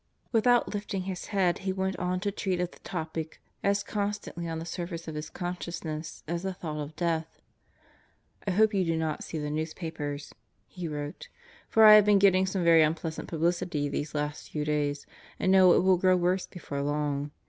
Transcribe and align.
Without 0.31 0.73
lifting 0.73 1.03
his 1.03 1.27
head 1.27 1.59
he 1.59 1.71
went 1.71 1.95
on 1.97 2.19
to 2.21 2.31
treat 2.31 2.59
of 2.59 2.71
the 2.71 2.79
topic 2.79 3.39
as 3.63 3.83
constantly 3.83 4.47
on 4.49 4.57
the 4.57 4.65
surface 4.65 5.07
of 5.07 5.13
his 5.13 5.29
consciousness 5.29 6.23
as 6.27 6.41
the 6.41 6.55
thought 6.55 6.81
of 6.81 6.95
death: 6.95 7.39
"I 8.47 8.49
hope 8.49 8.73
you 8.73 8.83
do 8.83 8.97
not 8.97 9.23
see 9.23 9.37
the 9.37 9.51
newspapers," 9.51 10.33
he 10.65 10.87
wrote, 10.87 11.29
"for 11.69 11.83
I 11.85 11.93
have 11.93 12.05
been 12.05 12.17
getting 12.17 12.47
some 12.47 12.63
very 12.63 12.81
unpleasant 12.81 13.27
publicity 13.27 13.89
these 13.89 14.15
last 14.15 14.49
few 14.49 14.65
days 14.65 15.05
and 15.39 15.51
know 15.51 15.71
it 15.73 15.81
will 15.83 15.97
grow 15.97 16.15
worse 16.17 16.47
before 16.47 16.81
long. 16.81 17.29